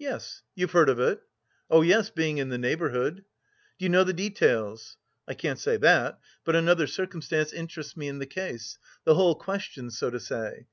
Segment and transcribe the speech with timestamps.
[0.00, 0.42] "Yes.
[0.56, 1.20] You've heard of it?"
[1.70, 3.18] "Oh, yes, being in the neighbourhood."
[3.78, 4.96] "Do you know the details?"
[5.28, 9.92] "I can't say that; but another circumstance interests me in the case the whole question,
[9.92, 10.66] so to say.